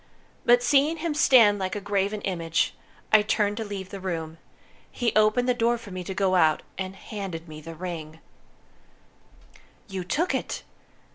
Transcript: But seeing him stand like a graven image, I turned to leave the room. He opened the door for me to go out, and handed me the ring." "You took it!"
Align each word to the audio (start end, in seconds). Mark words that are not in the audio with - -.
But 0.45 0.63
seeing 0.63 0.97
him 0.97 1.13
stand 1.13 1.59
like 1.59 1.75
a 1.75 1.79
graven 1.79 2.21
image, 2.21 2.73
I 3.13 3.21
turned 3.21 3.55
to 3.57 3.63
leave 3.63 3.89
the 3.91 3.99
room. 3.99 4.39
He 4.89 5.13
opened 5.15 5.47
the 5.47 5.53
door 5.53 5.77
for 5.77 5.91
me 5.91 6.03
to 6.05 6.15
go 6.15 6.33
out, 6.33 6.63
and 6.75 6.95
handed 6.95 7.47
me 7.47 7.61
the 7.61 7.75
ring." 7.75 8.17
"You 9.87 10.03
took 10.03 10.33
it!" 10.33 10.63